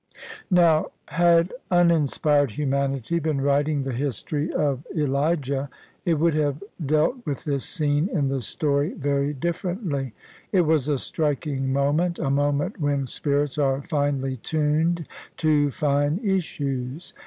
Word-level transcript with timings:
Now, 0.49 0.87
had 1.09 1.53
uninspired 1.69 2.49
humanity 2.49 3.19
been 3.19 3.39
writing 3.39 3.83
the 3.83 3.91
history 3.91 4.49
of 4.51 4.57
OF 4.59 4.79
ISABEL 4.79 4.87
CARNABY 4.95 5.01
Elijah, 5.05 5.69
it 6.05 6.13
would 6.15 6.33
have 6.33 6.63
dealt 6.83 7.17
with 7.23 7.43
this 7.43 7.65
scene 7.65 8.09
in 8.11 8.27
the 8.27 8.41
story 8.41 8.93
very 8.95 9.31
di£Eerently. 9.35 10.13
It 10.51 10.61
was 10.61 10.87
a 10.89 10.97
striking 10.97 11.71
moment; 11.71 12.17
a 12.17 12.31
moment 12.31 12.81
when 12.81 13.05
spirits 13.05 13.59
are 13.59 13.83
finely 13.83 14.37
tuned 14.37 15.05
to 15.37 15.69
fine 15.69 16.19
issues. 16.23 17.13